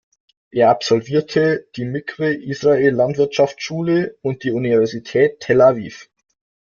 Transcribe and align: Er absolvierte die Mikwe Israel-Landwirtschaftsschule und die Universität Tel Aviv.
Er 0.49 0.71
absolvierte 0.71 1.67
die 1.75 1.85
Mikwe 1.85 2.33
Israel-Landwirtschaftsschule 2.33 4.17
und 4.23 4.43
die 4.43 4.51
Universität 4.51 5.41
Tel 5.41 5.61
Aviv. 5.61 6.09